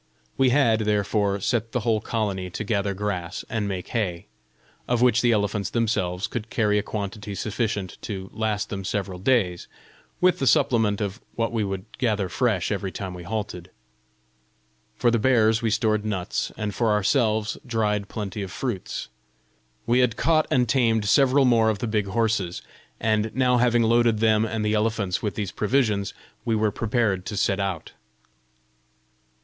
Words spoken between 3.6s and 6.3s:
make hay, of which the elephants themselves